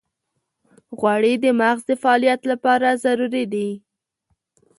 غوړې 0.99 1.33
د 1.43 1.45
مغز 1.59 1.81
د 1.89 1.91
فعالیت 2.01 2.41
لپاره 2.51 2.99
ضروري 3.03 3.43
دي. 3.53 3.69